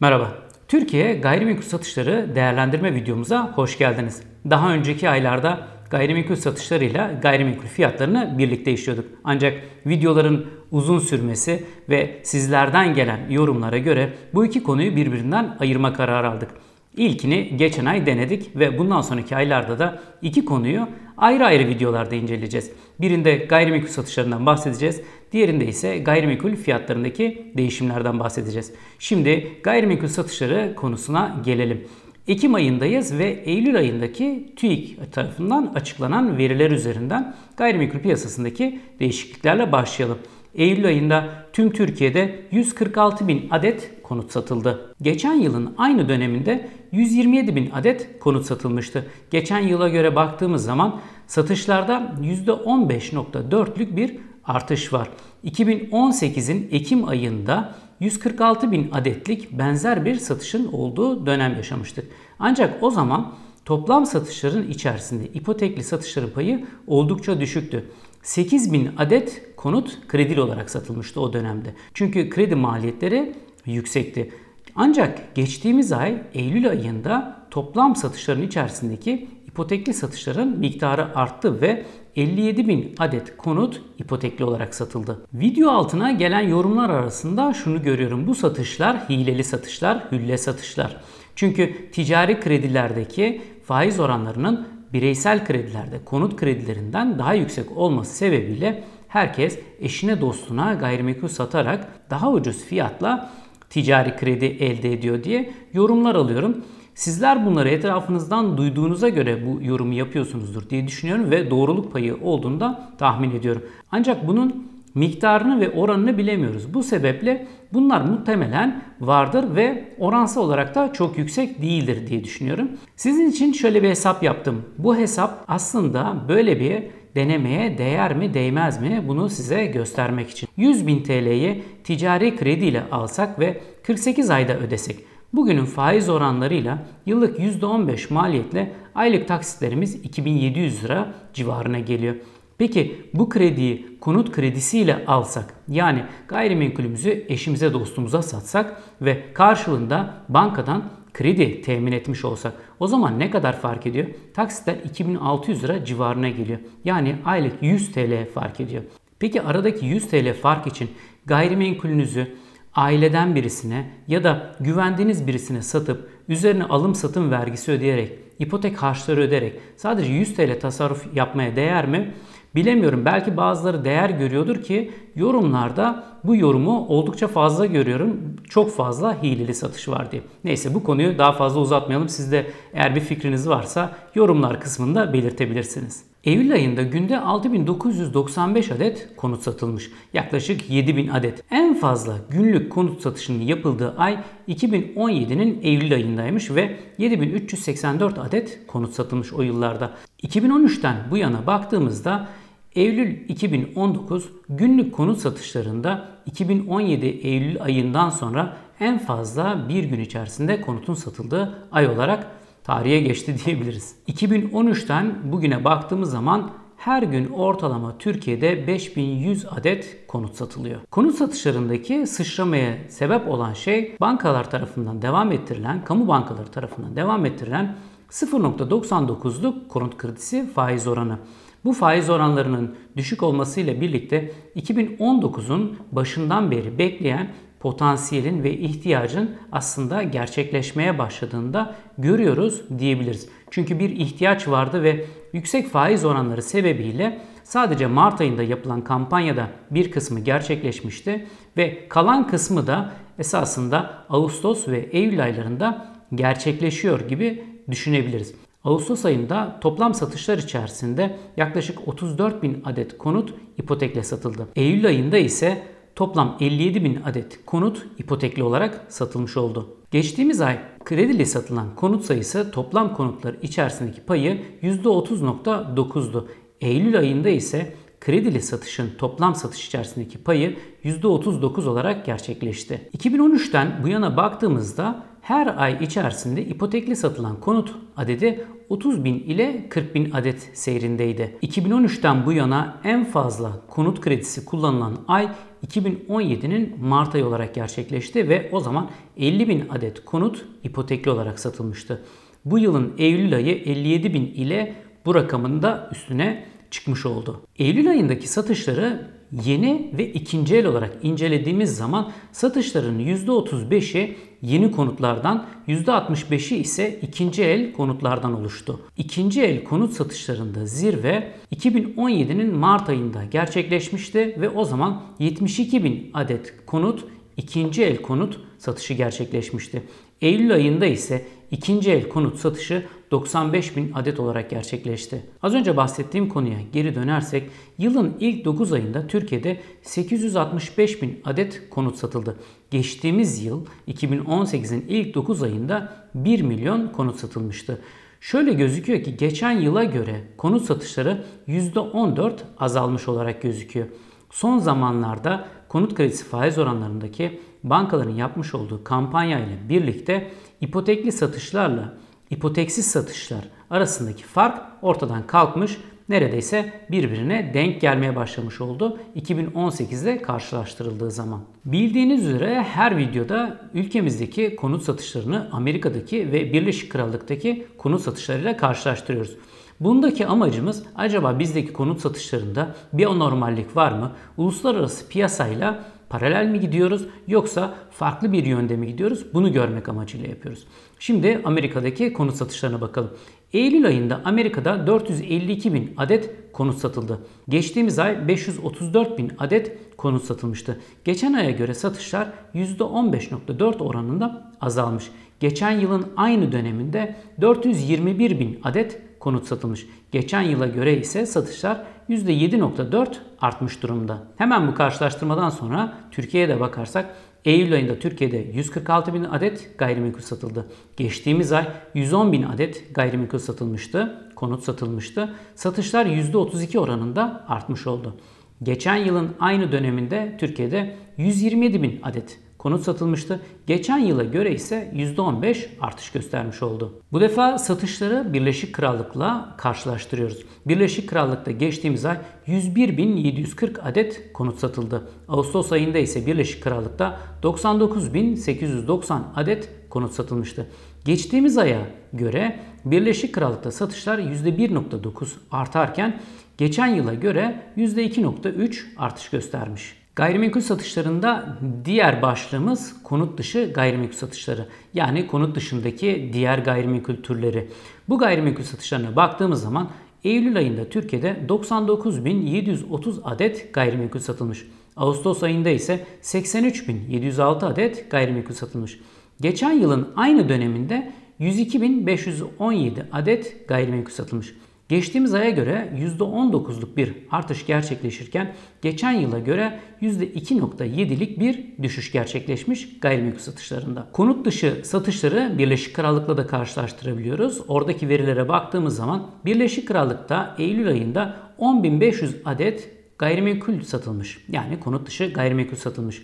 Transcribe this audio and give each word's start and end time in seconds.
Merhaba. 0.00 0.32
Türkiye 0.68 1.14
gayrimenkul 1.14 1.62
satışları 1.62 2.34
değerlendirme 2.34 2.94
videomuza 2.94 3.52
hoş 3.52 3.78
geldiniz. 3.78 4.22
Daha 4.50 4.72
önceki 4.72 5.10
aylarda 5.10 5.66
gayrimenkul 5.90 6.36
satışlarıyla 6.36 7.12
gayrimenkul 7.22 7.66
fiyatlarını 7.66 8.38
birlikte 8.38 8.72
işliyorduk. 8.72 9.04
Ancak 9.24 9.62
videoların 9.86 10.46
uzun 10.70 10.98
sürmesi 10.98 11.64
ve 11.88 12.20
sizlerden 12.22 12.94
gelen 12.94 13.30
yorumlara 13.30 13.78
göre 13.78 14.12
bu 14.34 14.46
iki 14.46 14.62
konuyu 14.62 14.96
birbirinden 14.96 15.56
ayırma 15.60 15.92
kararı 15.92 16.28
aldık. 16.28 16.50
İlkini 16.96 17.56
geçen 17.56 17.84
ay 17.84 18.06
denedik 18.06 18.56
ve 18.56 18.78
bundan 18.78 19.00
sonraki 19.00 19.36
aylarda 19.36 19.78
da 19.78 20.02
iki 20.22 20.44
konuyu 20.44 20.88
ayrı 21.16 21.46
ayrı 21.46 21.68
videolarda 21.68 22.14
inceleyeceğiz. 22.14 22.70
Birinde 23.00 23.36
gayrimenkul 23.36 23.88
satışlarından 23.88 24.46
bahsedeceğiz. 24.46 25.00
Diğerinde 25.32 25.66
ise 25.66 25.98
gayrimenkul 25.98 26.56
fiyatlarındaki 26.56 27.52
değişimlerden 27.56 28.20
bahsedeceğiz. 28.20 28.72
Şimdi 28.98 29.52
gayrimenkul 29.62 30.08
satışları 30.08 30.74
konusuna 30.76 31.36
gelelim. 31.44 31.88
Ekim 32.28 32.54
ayındayız 32.54 33.18
ve 33.18 33.42
Eylül 33.44 33.76
ayındaki 33.76 34.52
TÜİK 34.56 35.12
tarafından 35.12 35.72
açıklanan 35.74 36.38
veriler 36.38 36.70
üzerinden 36.70 37.34
gayrimenkul 37.56 37.98
piyasasındaki 37.98 38.80
değişikliklerle 39.00 39.72
başlayalım. 39.72 40.18
Eylül 40.54 40.86
ayında 40.86 41.28
tüm 41.52 41.72
Türkiye'de 41.72 42.40
146 42.50 43.28
bin 43.28 43.48
adet 43.50 43.99
konut 44.10 44.32
satıldı. 44.32 44.94
Geçen 45.02 45.34
yılın 45.34 45.74
aynı 45.78 46.08
döneminde 46.08 46.68
127 46.92 47.56
bin 47.56 47.70
adet 47.70 48.20
konut 48.20 48.46
satılmıştı. 48.46 49.06
Geçen 49.30 49.60
yıla 49.60 49.88
göre 49.88 50.16
baktığımız 50.16 50.64
zaman 50.64 51.00
satışlarda 51.26 52.12
%15.4'lük 52.22 53.96
bir 53.96 54.16
artış 54.44 54.92
var. 54.92 55.08
2018'in 55.44 56.68
Ekim 56.70 57.08
ayında 57.08 57.74
146 58.00 58.72
bin 58.72 58.90
adetlik 58.92 59.58
benzer 59.58 60.04
bir 60.04 60.14
satışın 60.14 60.72
olduğu 60.72 61.26
dönem 61.26 61.56
yaşamıştık. 61.56 62.06
Ancak 62.38 62.82
o 62.82 62.90
zaman 62.90 63.32
toplam 63.64 64.06
satışların 64.06 64.68
içerisinde 64.68 65.26
ipotekli 65.26 65.84
satışların 65.84 66.30
payı 66.30 66.66
oldukça 66.86 67.40
düşüktü. 67.40 67.84
8 68.22 68.72
bin 68.72 68.90
adet 68.98 69.56
konut 69.56 69.98
kredili 70.08 70.40
olarak 70.40 70.70
satılmıştı 70.70 71.20
o 71.20 71.32
dönemde. 71.32 71.74
Çünkü 71.94 72.30
kredi 72.30 72.54
maliyetleri 72.54 73.32
yüksekti. 73.72 74.30
Ancak 74.76 75.34
geçtiğimiz 75.34 75.92
ay 75.92 76.22
Eylül 76.34 76.70
ayında 76.70 77.36
toplam 77.50 77.96
satışların 77.96 78.42
içerisindeki 78.42 79.28
ipotekli 79.48 79.94
satışların 79.94 80.48
miktarı 80.48 81.16
arttı 81.16 81.60
ve 81.60 81.84
57 82.16 82.68
bin 82.68 82.94
adet 82.98 83.36
konut 83.36 83.82
ipotekli 83.98 84.44
olarak 84.44 84.74
satıldı. 84.74 85.26
Video 85.34 85.70
altına 85.70 86.12
gelen 86.12 86.40
yorumlar 86.40 86.90
arasında 86.90 87.54
şunu 87.54 87.82
görüyorum. 87.82 88.26
Bu 88.26 88.34
satışlar 88.34 89.08
hileli 89.08 89.44
satışlar, 89.44 90.04
hülle 90.12 90.38
satışlar. 90.38 90.96
Çünkü 91.36 91.90
ticari 91.90 92.40
kredilerdeki 92.40 93.42
faiz 93.64 94.00
oranlarının 94.00 94.68
bireysel 94.92 95.46
kredilerde, 95.46 96.04
konut 96.04 96.36
kredilerinden 96.36 97.18
daha 97.18 97.34
yüksek 97.34 97.76
olması 97.76 98.14
sebebiyle 98.14 98.84
herkes 99.08 99.58
eşine 99.80 100.20
dostuna 100.20 100.74
gayrimenkul 100.74 101.28
satarak 101.28 101.88
daha 102.10 102.30
ucuz 102.30 102.64
fiyatla 102.64 103.30
ticari 103.70 104.16
kredi 104.16 104.44
elde 104.44 104.92
ediyor 104.92 105.24
diye 105.24 105.50
yorumlar 105.72 106.14
alıyorum. 106.14 106.64
Sizler 106.94 107.46
bunları 107.46 107.68
etrafınızdan 107.68 108.56
duyduğunuza 108.56 109.08
göre 109.08 109.46
bu 109.46 109.62
yorumu 109.62 109.94
yapıyorsunuzdur 109.94 110.70
diye 110.70 110.86
düşünüyorum 110.86 111.30
ve 111.30 111.50
doğruluk 111.50 111.92
payı 111.92 112.16
olduğunu 112.22 112.60
da 112.60 112.88
tahmin 112.98 113.30
ediyorum. 113.30 113.62
Ancak 113.92 114.28
bunun 114.28 114.70
miktarını 114.94 115.60
ve 115.60 115.70
oranını 115.70 116.18
bilemiyoruz. 116.18 116.74
Bu 116.74 116.82
sebeple 116.82 117.46
bunlar 117.72 118.00
muhtemelen 118.00 118.82
vardır 119.00 119.56
ve 119.56 119.94
oransal 119.98 120.42
olarak 120.42 120.74
da 120.74 120.92
çok 120.92 121.18
yüksek 121.18 121.62
değildir 121.62 122.06
diye 122.06 122.24
düşünüyorum. 122.24 122.68
Sizin 122.96 123.30
için 123.30 123.52
şöyle 123.52 123.82
bir 123.82 123.88
hesap 123.88 124.22
yaptım. 124.22 124.62
Bu 124.78 124.96
hesap 124.96 125.44
aslında 125.48 126.16
böyle 126.28 126.60
bir 126.60 126.82
denemeye 127.14 127.78
değer 127.78 128.16
mi 128.16 128.34
değmez 128.34 128.82
mi 128.82 129.04
bunu 129.08 129.28
size 129.28 129.66
göstermek 129.66 130.30
için. 130.30 130.48
100 130.56 130.86
bin 130.86 131.02
TL'yi 131.02 131.62
ticari 131.84 132.36
krediyle 132.36 132.82
alsak 132.90 133.38
ve 133.38 133.60
48 133.82 134.30
ayda 134.30 134.58
ödesek 134.58 134.96
Bugünün 135.32 135.64
faiz 135.64 136.08
oranlarıyla 136.08 136.78
yıllık 137.06 137.38
%15 137.38 138.12
maliyetle 138.12 138.72
aylık 138.94 139.28
taksitlerimiz 139.28 139.94
2700 139.94 140.84
lira 140.84 141.14
civarına 141.34 141.78
geliyor. 141.78 142.14
Peki 142.58 143.10
bu 143.14 143.28
krediyi 143.28 143.98
konut 144.00 144.32
kredisiyle 144.32 145.04
alsak 145.06 145.54
yani 145.68 146.04
gayrimenkulümüzü 146.28 147.24
eşimize 147.28 147.72
dostumuza 147.72 148.22
satsak 148.22 148.82
ve 149.00 149.32
karşılığında 149.32 150.14
bankadan 150.28 150.84
kredi 151.12 151.62
temin 151.62 151.92
etmiş 151.92 152.24
olsak 152.24 152.52
o 152.80 152.86
zaman 152.86 153.18
ne 153.18 153.30
kadar 153.30 153.60
fark 153.60 153.86
ediyor? 153.86 154.06
Taksitler 154.34 154.76
2600 154.84 155.64
lira 155.64 155.84
civarına 155.84 156.28
geliyor. 156.28 156.58
Yani 156.84 157.16
aylık 157.24 157.62
100 157.62 157.92
TL 157.92 158.28
fark 158.34 158.60
ediyor. 158.60 158.82
Peki 159.18 159.42
aradaki 159.42 159.86
100 159.86 160.08
TL 160.08 160.34
fark 160.34 160.66
için 160.66 160.90
gayrimenkulünüzü 161.26 162.36
aileden 162.74 163.34
birisine 163.34 163.90
ya 164.08 164.24
da 164.24 164.56
güvendiğiniz 164.60 165.26
birisine 165.26 165.62
satıp 165.62 166.10
üzerine 166.28 166.64
alım 166.64 166.94
satım 166.94 167.30
vergisi 167.30 167.72
ödeyerek, 167.72 168.12
ipotek 168.38 168.82
harçları 168.82 169.20
ödeyerek 169.20 169.60
sadece 169.76 170.12
100 170.12 170.34
TL 170.34 170.60
tasarruf 170.60 171.16
yapmaya 171.16 171.56
değer 171.56 171.88
mi? 171.88 172.14
Bilemiyorum. 172.54 173.04
Belki 173.04 173.36
bazıları 173.36 173.84
değer 173.84 174.10
görüyordur 174.10 174.62
ki 174.62 174.90
yorumlarda 175.16 176.04
bu 176.24 176.36
yorumu 176.36 176.86
oldukça 176.86 177.28
fazla 177.28 177.66
görüyorum. 177.66 178.36
Çok 178.48 178.76
fazla 178.76 179.22
hileli 179.22 179.54
satış 179.54 179.88
var 179.88 180.12
diye. 180.12 180.22
Neyse 180.44 180.74
bu 180.74 180.84
konuyu 180.84 181.18
daha 181.18 181.32
fazla 181.32 181.60
uzatmayalım. 181.60 182.08
Siz 182.08 182.32
de 182.32 182.46
eğer 182.74 182.94
bir 182.94 183.00
fikriniz 183.00 183.48
varsa 183.48 183.92
yorumlar 184.14 184.60
kısmında 184.60 185.12
belirtebilirsiniz. 185.12 186.09
Eylül 186.24 186.52
ayında 186.52 186.82
günde 186.82 187.20
6995 187.20 188.70
adet 188.70 189.16
konut 189.16 189.42
satılmış. 189.42 189.90
Yaklaşık 190.14 190.70
7000 190.70 191.08
adet. 191.08 191.44
En 191.50 191.74
fazla 191.74 192.16
günlük 192.30 192.72
konut 192.72 193.02
satışının 193.02 193.42
yapıldığı 193.42 193.94
ay 193.98 194.18
2017'nin 194.48 195.58
Eylül 195.62 195.94
ayındaymış 195.94 196.50
ve 196.50 196.76
7384 196.98 198.18
adet 198.18 198.66
konut 198.66 198.94
satılmış 198.94 199.32
o 199.32 199.42
yıllarda. 199.42 199.90
2013'ten 200.22 200.96
bu 201.10 201.16
yana 201.16 201.46
baktığımızda 201.46 202.28
Eylül 202.74 203.28
2019 203.28 204.28
günlük 204.48 204.94
konut 204.94 205.18
satışlarında 205.18 206.08
2017 206.26 207.06
Eylül 207.06 207.62
ayından 207.62 208.10
sonra 208.10 208.56
en 208.80 208.98
fazla 208.98 209.68
bir 209.68 209.84
gün 209.84 210.00
içerisinde 210.00 210.60
konutun 210.60 210.94
satıldığı 210.94 211.68
ay 211.72 211.88
olarak 211.88 212.26
tarihe 212.70 213.00
geçti 213.00 213.36
diyebiliriz. 213.44 213.94
2013'ten 214.08 215.32
bugüne 215.32 215.64
baktığımız 215.64 216.10
zaman 216.10 216.50
her 216.76 217.02
gün 217.02 217.28
ortalama 217.28 217.98
Türkiye'de 217.98 218.66
5100 218.66 219.46
adet 219.50 220.06
konut 220.08 220.34
satılıyor. 220.34 220.80
Konut 220.90 221.14
satışlarındaki 221.14 222.06
sıçramaya 222.06 222.78
sebep 222.88 223.28
olan 223.28 223.52
şey 223.52 223.96
bankalar 224.00 224.50
tarafından 224.50 225.02
devam 225.02 225.32
ettirilen, 225.32 225.84
kamu 225.84 226.08
bankaları 226.08 226.50
tarafından 226.50 226.96
devam 226.96 227.26
ettirilen 227.26 227.76
0.99'luk 228.10 229.68
konut 229.68 229.98
kredisi 229.98 230.52
faiz 230.52 230.86
oranı. 230.86 231.18
Bu 231.64 231.72
faiz 231.72 232.10
oranlarının 232.10 232.74
düşük 232.96 233.22
olmasıyla 233.22 233.80
birlikte 233.80 234.32
2019'un 234.56 235.78
başından 235.92 236.50
beri 236.50 236.78
bekleyen 236.78 237.30
potansiyelin 237.60 238.42
ve 238.42 238.52
ihtiyacın 238.52 239.36
aslında 239.52 240.02
gerçekleşmeye 240.02 240.98
başladığında 240.98 241.74
görüyoruz 241.98 242.62
diyebiliriz. 242.78 243.28
Çünkü 243.50 243.78
bir 243.78 243.90
ihtiyaç 243.90 244.48
vardı 244.48 244.82
ve 244.82 245.04
yüksek 245.32 245.68
faiz 245.68 246.04
oranları 246.04 246.42
sebebiyle 246.42 247.20
sadece 247.44 247.86
Mart 247.86 248.20
ayında 248.20 248.42
yapılan 248.42 248.84
kampanyada 248.84 249.48
bir 249.70 249.90
kısmı 249.90 250.20
gerçekleşmişti 250.20 251.26
ve 251.56 251.88
kalan 251.88 252.26
kısmı 252.26 252.66
da 252.66 252.92
esasında 253.18 254.04
Ağustos 254.08 254.68
ve 254.68 254.78
Eylül 254.78 255.22
aylarında 255.22 255.86
gerçekleşiyor 256.14 257.08
gibi 257.08 257.44
düşünebiliriz. 257.70 258.34
Ağustos 258.64 259.04
ayında 259.04 259.58
toplam 259.60 259.94
satışlar 259.94 260.38
içerisinde 260.38 261.16
yaklaşık 261.36 261.88
34 261.88 262.42
bin 262.42 262.62
adet 262.64 262.98
konut 262.98 263.34
ipotekle 263.58 264.02
satıldı. 264.02 264.48
Eylül 264.56 264.86
ayında 264.86 265.18
ise 265.18 265.62
toplam 265.96 266.36
57 266.40 266.84
bin 266.84 266.98
adet 267.04 267.46
konut 267.46 267.86
ipotekli 267.98 268.42
olarak 268.42 268.86
satılmış 268.88 269.36
oldu. 269.36 269.76
Geçtiğimiz 269.90 270.40
ay 270.40 270.58
kredili 270.84 271.26
satılan 271.26 271.74
konut 271.76 272.04
sayısı 272.04 272.50
toplam 272.50 272.94
konutlar 272.94 273.36
içerisindeki 273.42 274.00
payı 274.00 274.42
%30.9'du. 274.62 276.28
Eylül 276.60 276.98
ayında 276.98 277.28
ise 277.28 277.74
kredili 278.00 278.42
satışın 278.42 278.90
toplam 278.98 279.34
satış 279.34 279.66
içerisindeki 279.66 280.18
payı 280.18 280.56
%39 280.84 281.68
olarak 281.68 282.06
gerçekleşti. 282.06 282.88
2013'ten 282.98 283.80
bu 283.82 283.88
yana 283.88 284.16
baktığımızda 284.16 285.09
her 285.22 285.54
ay 285.56 285.84
içerisinde 285.84 286.44
ipotekli 286.44 286.96
satılan 286.96 287.40
konut 287.40 287.74
adedi 287.96 288.46
30 288.68 289.04
bin 289.04 289.14
ile 289.14 289.66
40 289.68 289.94
bin 289.94 290.10
adet 290.10 290.50
seyrindeydi. 290.54 291.38
2013'ten 291.42 292.26
bu 292.26 292.32
yana 292.32 292.80
en 292.84 293.04
fazla 293.04 293.52
konut 293.68 294.00
kredisi 294.00 294.44
kullanılan 294.44 294.96
ay 295.08 295.28
2017'nin 295.66 296.76
Mart 296.80 297.14
ayı 297.14 297.26
olarak 297.26 297.54
gerçekleşti 297.54 298.28
ve 298.28 298.48
o 298.52 298.60
zaman 298.60 298.90
50 299.16 299.48
bin 299.48 299.68
adet 299.68 300.04
konut 300.04 300.44
ipotekli 300.64 301.10
olarak 301.10 301.38
satılmıştı. 301.38 302.04
Bu 302.44 302.58
yılın 302.58 302.94
Eylül 302.98 303.34
ayı 303.34 303.54
57 303.54 304.14
bin 304.14 304.26
ile 304.26 304.74
bu 305.06 305.14
rakamın 305.14 305.62
da 305.62 305.88
üstüne 305.92 306.44
çıkmış 306.70 307.06
oldu. 307.06 307.40
Eylül 307.58 307.90
ayındaki 307.90 308.28
satışları 308.28 309.10
yeni 309.44 309.90
ve 309.98 310.12
ikinci 310.12 310.56
el 310.56 310.66
olarak 310.66 310.96
incelediğimiz 311.02 311.76
zaman 311.76 312.12
satışların 312.32 312.98
%35'i 312.98 314.16
yeni 314.42 314.70
konutlardan, 314.70 315.46
%65'i 315.68 316.56
ise 316.56 316.98
ikinci 317.02 317.42
el 317.42 317.72
konutlardan 317.72 318.40
oluştu. 318.40 318.80
İkinci 318.96 319.42
el 319.42 319.64
konut 319.64 319.92
satışlarında 319.92 320.66
zirve 320.66 321.32
2017'nin 321.56 322.54
Mart 322.54 322.88
ayında 322.88 323.24
gerçekleşmişti 323.24 324.36
ve 324.40 324.48
o 324.48 324.64
zaman 324.64 325.02
72 325.18 325.84
bin 325.84 326.10
adet 326.14 326.66
konut 326.66 327.04
ikinci 327.36 327.82
el 327.82 328.02
konut 328.02 328.40
satışı 328.58 328.94
gerçekleşmişti. 328.94 329.82
Eylül 330.20 330.54
ayında 330.54 330.86
ise 330.86 331.26
ikinci 331.50 331.90
el 331.90 332.08
konut 332.08 332.38
satışı 332.38 332.86
95 333.10 333.76
bin 333.76 333.92
adet 333.92 334.20
olarak 334.20 334.50
gerçekleşti. 334.50 335.22
Az 335.42 335.54
önce 335.54 335.76
bahsettiğim 335.76 336.28
konuya 336.28 336.58
geri 336.72 336.94
dönersek 336.94 337.50
yılın 337.78 338.16
ilk 338.20 338.44
9 338.44 338.72
ayında 338.72 339.06
Türkiye'de 339.06 339.60
865 339.82 341.02
bin 341.02 341.20
adet 341.24 341.70
konut 341.70 341.96
satıldı. 341.96 342.36
Geçtiğimiz 342.70 343.44
yıl 343.44 343.66
2018'in 343.88 344.84
ilk 344.88 345.14
9 345.14 345.42
ayında 345.42 345.92
1 346.14 346.42
milyon 346.42 346.88
konut 346.88 347.16
satılmıştı. 347.16 347.80
Şöyle 348.20 348.52
gözüküyor 348.52 349.02
ki 349.02 349.16
geçen 349.16 349.60
yıla 349.60 349.84
göre 349.84 350.20
konut 350.36 350.64
satışları 350.64 351.24
%14 351.48 352.32
azalmış 352.58 353.08
olarak 353.08 353.42
gözüküyor. 353.42 353.86
Son 354.30 354.58
zamanlarda 354.58 355.48
konut 355.68 355.94
kredisi 355.94 356.24
faiz 356.24 356.58
oranlarındaki 356.58 357.40
bankaların 357.64 358.14
yapmış 358.14 358.54
olduğu 358.54 358.84
kampanya 358.84 359.38
ile 359.38 359.58
birlikte 359.68 360.30
ipotekli 360.60 361.12
satışlarla 361.12 361.94
ipoteksiz 362.30 362.86
satışlar 362.86 363.48
arasındaki 363.70 364.24
fark 364.24 364.62
ortadan 364.82 365.26
kalkmış, 365.26 365.78
neredeyse 366.08 366.72
birbirine 366.90 367.50
denk 367.54 367.80
gelmeye 367.80 368.16
başlamış 368.16 368.60
oldu 368.60 368.98
2018'de 369.16 370.22
karşılaştırıldığı 370.22 371.10
zaman. 371.10 371.40
Bildiğiniz 371.64 372.26
üzere 372.26 372.62
her 372.62 372.96
videoda 372.96 373.60
ülkemizdeki 373.74 374.56
konut 374.56 374.82
satışlarını 374.82 375.48
Amerika'daki 375.52 376.32
ve 376.32 376.52
Birleşik 376.52 376.92
Krallık'taki 376.92 377.66
konut 377.78 378.00
satışlarıyla 378.00 378.56
karşılaştırıyoruz. 378.56 379.36
Bundaki 379.80 380.26
amacımız 380.26 380.82
acaba 380.96 381.38
bizdeki 381.38 381.72
konut 381.72 382.00
satışlarında 382.00 382.74
bir 382.92 383.06
anormallik 383.06 383.76
var 383.76 383.92
mı? 383.92 384.12
Uluslararası 384.36 385.08
piyasayla 385.08 385.84
paralel 386.10 386.46
mi 386.46 386.60
gidiyoruz 386.60 387.06
yoksa 387.28 387.74
farklı 387.90 388.32
bir 388.32 388.46
yönde 388.46 388.76
mi 388.76 388.86
gidiyoruz? 388.86 389.26
Bunu 389.34 389.52
görmek 389.52 389.88
amacıyla 389.88 390.28
yapıyoruz. 390.28 390.66
Şimdi 390.98 391.40
Amerika'daki 391.44 392.12
konut 392.12 392.34
satışlarına 392.34 392.80
bakalım. 392.80 393.10
Eylül 393.52 393.86
ayında 393.86 394.20
Amerika'da 394.24 394.86
452 394.86 395.74
bin 395.74 395.94
adet 395.96 396.30
konut 396.52 396.78
satıldı. 396.78 397.18
Geçtiğimiz 397.48 397.98
ay 397.98 398.28
534 398.28 399.18
bin 399.18 399.32
adet 399.38 399.96
konut 399.96 400.24
satılmıştı. 400.24 400.80
Geçen 401.04 401.32
aya 401.32 401.50
göre 401.50 401.74
satışlar 401.74 402.28
%15.4 402.54 403.82
oranında 403.82 404.52
azalmış. 404.60 405.10
Geçen 405.40 405.70
yılın 405.70 406.06
aynı 406.16 406.52
döneminde 406.52 407.16
421 407.40 408.38
bin 408.38 408.60
adet 408.64 409.09
konut 409.20 409.46
satılmış. 409.46 409.86
Geçen 410.12 410.42
yıla 410.42 410.66
göre 410.66 410.96
ise 410.96 411.26
satışlar 411.26 411.82
%7.4 412.08 413.08
artmış 413.40 413.82
durumda. 413.82 414.22
Hemen 414.36 414.68
bu 414.68 414.74
karşılaştırmadan 414.74 415.50
sonra 415.50 415.92
Türkiye'ye 416.10 416.48
de 416.48 416.60
bakarsak 416.60 417.14
Eylül 417.44 417.72
ayında 417.72 417.98
Türkiye'de 417.98 418.36
146 418.36 419.14
bin 419.14 419.24
adet 419.24 419.78
gayrimenkul 419.78 420.20
satıldı. 420.20 420.66
Geçtiğimiz 420.96 421.52
ay 421.52 421.68
110 421.94 422.32
bin 422.32 422.42
adet 422.42 422.94
gayrimenkul 422.94 423.38
satılmıştı, 423.38 424.30
konut 424.36 424.64
satılmıştı. 424.64 425.34
Satışlar 425.54 426.06
%32 426.06 426.78
oranında 426.78 427.44
artmış 427.48 427.86
oldu. 427.86 428.16
Geçen 428.62 428.96
yılın 428.96 429.30
aynı 429.40 429.72
döneminde 429.72 430.36
Türkiye'de 430.40 430.96
127 431.16 431.82
bin 431.82 432.00
adet 432.02 432.40
konut 432.60 432.82
satılmıştı. 432.82 433.40
Geçen 433.66 433.98
yıla 433.98 434.24
göre 434.24 434.54
ise 434.54 434.92
%15 434.94 435.66
artış 435.80 436.12
göstermiş 436.12 436.62
oldu. 436.62 437.02
Bu 437.12 437.20
defa 437.20 437.58
satışları 437.58 438.32
Birleşik 438.32 438.74
Krallık'la 438.74 439.54
karşılaştırıyoruz. 439.58 440.44
Birleşik 440.66 441.08
Krallık'ta 441.08 441.50
geçtiğimiz 441.50 442.04
ay 442.04 442.16
101.740 442.46 443.80
adet 443.80 444.32
konut 444.32 444.58
satıldı. 444.58 445.08
Ağustos 445.28 445.72
ayında 445.72 445.98
ise 445.98 446.26
Birleşik 446.26 446.62
Krallık'ta 446.62 447.20
99.890 447.42 449.20
adet 449.36 449.68
konut 449.90 450.12
satılmıştı. 450.12 450.66
Geçtiğimiz 451.04 451.58
aya 451.58 451.86
göre 452.12 452.60
Birleşik 452.84 453.34
Krallık'ta 453.34 453.70
satışlar 453.70 454.18
%1.9 454.18 455.28
artarken 455.50 456.20
geçen 456.58 456.86
yıla 456.86 457.14
göre 457.14 457.62
%2.3 457.76 458.80
artış 458.96 459.28
göstermiş. 459.30 459.99
Gayrimenkul 460.16 460.60
satışlarında 460.60 461.58
diğer 461.84 462.22
başlığımız 462.22 463.02
konut 463.02 463.38
dışı 463.38 463.72
gayrimenkul 463.74 464.16
satışları. 464.16 464.68
Yani 464.94 465.26
konut 465.26 465.56
dışındaki 465.56 466.30
diğer 466.32 466.58
gayrimenkul 466.58 467.16
türleri. 467.16 467.68
Bu 468.08 468.18
gayrimenkul 468.18 468.62
satışlarına 468.62 469.16
baktığımız 469.16 469.62
zaman 469.62 469.90
Eylül 470.24 470.56
ayında 470.56 470.88
Türkiye'de 470.88 471.36
99.730 471.48 473.22
adet 473.24 473.74
gayrimenkul 473.74 474.20
satılmış. 474.20 474.66
Ağustos 474.96 475.42
ayında 475.42 475.68
ise 475.68 476.06
83.706 476.22 477.66
adet 477.66 478.10
gayrimenkul 478.10 478.54
satılmış. 478.54 479.00
Geçen 479.40 479.72
yılın 479.72 480.12
aynı 480.16 480.48
döneminde 480.48 481.12
102.517 481.40 482.90
adet 483.12 483.68
gayrimenkul 483.68 484.12
satılmış. 484.12 484.54
Geçtiğimiz 484.90 485.34
aya 485.34 485.50
göre 485.50 485.92
%19'luk 486.18 486.96
bir 486.96 487.14
artış 487.30 487.66
gerçekleşirken 487.66 488.54
geçen 488.82 489.12
yıla 489.12 489.38
göre 489.38 489.80
%2.7'lik 490.02 491.40
bir 491.40 491.82
düşüş 491.82 492.12
gerçekleşmiş 492.12 492.98
gayrimenkul 493.00 493.38
satışlarında. 493.38 494.06
Konut 494.12 494.46
dışı 494.46 494.80
satışları 494.84 495.54
Birleşik 495.58 495.96
Krallık'la 495.96 496.36
da 496.36 496.46
karşılaştırabiliyoruz. 496.46 497.60
Oradaki 497.68 498.08
verilere 498.08 498.48
baktığımız 498.48 498.96
zaman 498.96 499.30
Birleşik 499.44 499.88
Krallık'ta 499.88 500.54
Eylül 500.58 500.88
ayında 500.88 501.36
10.500 501.58 502.42
adet 502.44 502.90
gayrimenkul 503.18 503.80
satılmış. 503.80 504.44
Yani 504.48 504.80
konut 504.80 505.06
dışı 505.06 505.32
gayrimenkul 505.32 505.76
satılmış. 505.76 506.22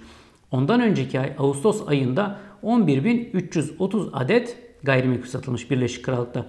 Ondan 0.51 0.81
önceki 0.81 1.21
ay 1.21 1.33
Ağustos 1.39 1.89
ayında 1.89 2.39
11.330 2.63 4.11
adet 4.13 4.57
gayrimenkul 4.83 5.29
satılmış 5.29 5.71
Birleşik 5.71 6.05
Krallık'ta. 6.05 6.47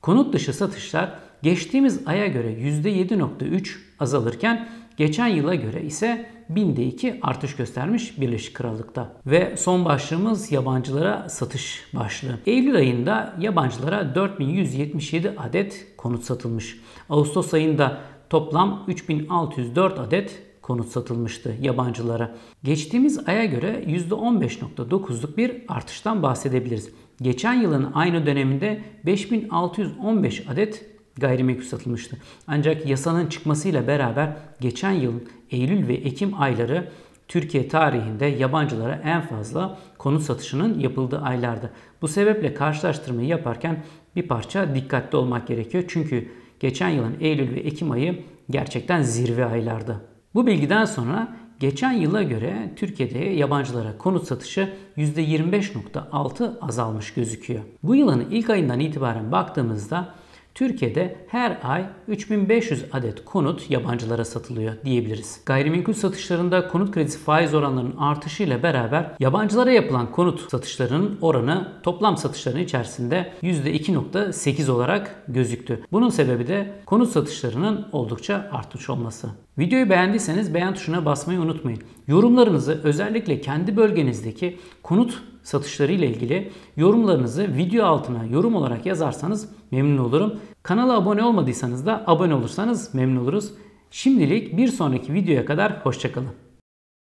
Konut 0.00 0.34
dışı 0.34 0.52
satışlar 0.52 1.18
geçtiğimiz 1.42 2.00
aya 2.06 2.26
göre 2.26 2.52
%7.3 2.52 3.76
azalırken 4.00 4.68
geçen 4.96 5.26
yıla 5.26 5.54
göre 5.54 5.82
ise 5.82 6.26
binde 6.48 6.84
2 6.84 7.18
artış 7.22 7.56
göstermiş 7.56 8.20
Birleşik 8.20 8.54
Krallık'ta. 8.54 9.12
Ve 9.26 9.56
son 9.56 9.84
başlığımız 9.84 10.52
yabancılara 10.52 11.28
satış 11.28 11.84
başlığı. 11.94 12.38
Eylül 12.46 12.76
ayında 12.76 13.36
yabancılara 13.40 14.14
4177 14.14 15.30
adet 15.30 15.86
konut 15.96 16.24
satılmış. 16.24 16.80
Ağustos 17.10 17.54
ayında 17.54 18.00
toplam 18.30 18.84
3604 18.88 19.98
adet 19.98 20.42
konut 20.62 20.88
satılmıştı 20.88 21.54
yabancılara. 21.60 22.36
Geçtiğimiz 22.64 23.28
aya 23.28 23.44
göre 23.44 23.84
%15.9'luk 23.86 25.36
bir 25.36 25.62
artıştan 25.68 26.22
bahsedebiliriz. 26.22 26.90
Geçen 27.22 27.54
yılın 27.54 27.90
aynı 27.94 28.26
döneminde 28.26 28.80
5615 29.06 30.48
adet 30.48 30.91
gayrimenkul 31.16 31.64
satılmıştı. 31.64 32.16
Ancak 32.46 32.86
yasanın 32.86 33.26
çıkmasıyla 33.26 33.86
beraber 33.86 34.36
geçen 34.60 34.92
yıl 34.92 35.20
Eylül 35.50 35.88
ve 35.88 35.94
Ekim 35.94 36.40
ayları 36.40 36.88
Türkiye 37.28 37.68
tarihinde 37.68 38.26
yabancılara 38.26 39.00
en 39.04 39.20
fazla 39.20 39.78
konut 39.98 40.22
satışının 40.22 40.78
yapıldığı 40.78 41.20
aylardı. 41.20 41.70
Bu 42.02 42.08
sebeple 42.08 42.54
karşılaştırmayı 42.54 43.28
yaparken 43.28 43.84
bir 44.16 44.28
parça 44.28 44.74
dikkatli 44.74 45.18
olmak 45.18 45.46
gerekiyor. 45.46 45.84
Çünkü 45.88 46.28
geçen 46.60 46.88
yılın 46.88 47.16
Eylül 47.20 47.54
ve 47.54 47.60
Ekim 47.60 47.90
ayı 47.90 48.22
gerçekten 48.50 49.02
zirve 49.02 49.44
aylardı. 49.44 50.00
Bu 50.34 50.46
bilgiden 50.46 50.84
sonra 50.84 51.36
geçen 51.60 51.92
yıla 51.92 52.22
göre 52.22 52.72
Türkiye'de 52.76 53.18
yabancılara 53.18 53.98
konut 53.98 54.26
satışı 54.26 54.72
%25.6 54.96 56.58
azalmış 56.60 57.14
gözüküyor. 57.14 57.60
Bu 57.82 57.94
yılın 57.94 58.30
ilk 58.30 58.50
ayından 58.50 58.80
itibaren 58.80 59.32
baktığımızda 59.32 60.14
Türkiye'de 60.54 61.16
her 61.28 61.58
ay 61.62 61.86
3500 62.08 62.84
adet 62.92 63.24
konut 63.24 63.70
yabancılara 63.70 64.24
satılıyor 64.24 64.74
diyebiliriz. 64.84 65.40
Gayrimenkul 65.46 65.92
satışlarında 65.92 66.68
konut 66.68 66.94
kredisi 66.94 67.18
faiz 67.18 67.54
oranlarının 67.54 67.96
artışıyla 67.96 68.62
beraber 68.62 69.06
yabancılara 69.20 69.70
yapılan 69.70 70.12
konut 70.12 70.50
satışlarının 70.50 71.18
oranı 71.20 71.68
toplam 71.82 72.16
satışların 72.16 72.60
içerisinde 72.60 73.32
%2.8 73.42 74.70
olarak 74.70 75.24
gözüktü. 75.28 75.84
Bunun 75.92 76.10
sebebi 76.10 76.46
de 76.46 76.72
konut 76.86 77.08
satışlarının 77.08 77.86
oldukça 77.92 78.48
artmış 78.52 78.90
olması. 78.90 79.28
Videoyu 79.58 79.90
beğendiyseniz 79.90 80.54
beğen 80.54 80.74
tuşuna 80.74 81.04
basmayı 81.04 81.40
unutmayın. 81.40 81.82
Yorumlarınızı 82.08 82.80
özellikle 82.84 83.40
kendi 83.40 83.76
bölgenizdeki 83.76 84.58
konut 84.82 85.22
satışları 85.42 85.92
ile 85.92 86.06
ilgili 86.06 86.50
yorumlarınızı 86.76 87.56
video 87.56 87.86
altına 87.86 88.24
yorum 88.24 88.54
olarak 88.54 88.86
yazarsanız 88.86 89.48
memnun 89.70 89.98
olurum. 89.98 90.40
Kanala 90.62 90.96
abone 90.96 91.24
olmadıysanız 91.24 91.86
da 91.86 92.04
abone 92.06 92.34
olursanız 92.34 92.94
memnun 92.94 93.20
oluruz. 93.20 93.52
Şimdilik 93.90 94.56
bir 94.56 94.68
sonraki 94.68 95.14
videoya 95.14 95.44
kadar 95.44 95.84
hoşçakalın. 95.84 96.51